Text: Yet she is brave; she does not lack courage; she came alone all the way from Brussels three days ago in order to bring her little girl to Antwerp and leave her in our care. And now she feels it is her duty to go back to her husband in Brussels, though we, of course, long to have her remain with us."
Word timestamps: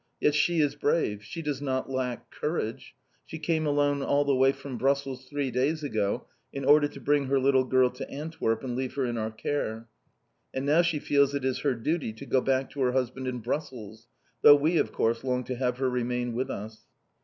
Yet 0.19 0.33
she 0.33 0.61
is 0.61 0.73
brave; 0.73 1.23
she 1.23 1.43
does 1.43 1.61
not 1.61 1.87
lack 1.87 2.31
courage; 2.31 2.95
she 3.23 3.37
came 3.37 3.67
alone 3.67 4.01
all 4.01 4.25
the 4.25 4.33
way 4.35 4.51
from 4.51 4.75
Brussels 4.79 5.29
three 5.29 5.51
days 5.51 5.83
ago 5.83 6.25
in 6.51 6.65
order 6.65 6.87
to 6.87 6.99
bring 6.99 7.25
her 7.25 7.39
little 7.39 7.65
girl 7.65 7.91
to 7.91 8.09
Antwerp 8.09 8.63
and 8.63 8.75
leave 8.75 8.95
her 8.95 9.05
in 9.05 9.15
our 9.19 9.29
care. 9.29 9.87
And 10.55 10.65
now 10.65 10.81
she 10.81 10.97
feels 10.97 11.35
it 11.35 11.45
is 11.45 11.59
her 11.59 11.75
duty 11.75 12.13
to 12.13 12.25
go 12.25 12.41
back 12.41 12.71
to 12.71 12.81
her 12.81 12.93
husband 12.93 13.27
in 13.27 13.41
Brussels, 13.41 14.07
though 14.41 14.55
we, 14.55 14.79
of 14.79 14.91
course, 14.91 15.23
long 15.23 15.43
to 15.43 15.55
have 15.57 15.77
her 15.77 15.87
remain 15.87 16.33
with 16.33 16.49
us." 16.49 16.81